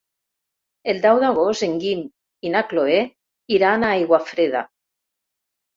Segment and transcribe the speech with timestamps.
[0.93, 2.01] El deu d'agost en Guim
[2.49, 2.99] i na Cloè
[3.61, 4.67] iran a Aiguafreda.